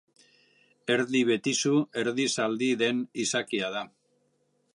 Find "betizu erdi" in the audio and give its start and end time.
1.31-2.27